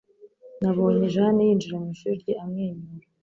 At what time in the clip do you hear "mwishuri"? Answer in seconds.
1.81-2.15